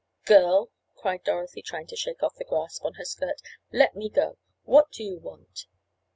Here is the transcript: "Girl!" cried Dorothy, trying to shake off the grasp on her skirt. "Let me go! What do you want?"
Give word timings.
"Girl!" 0.25 0.71
cried 0.95 1.23
Dorothy, 1.23 1.61
trying 1.61 1.85
to 1.85 1.95
shake 1.95 2.23
off 2.23 2.33
the 2.33 2.43
grasp 2.43 2.83
on 2.83 2.95
her 2.95 3.05
skirt. 3.05 3.39
"Let 3.71 3.95
me 3.95 4.09
go! 4.09 4.39
What 4.63 4.89
do 4.91 5.03
you 5.03 5.19
want?" 5.19 5.67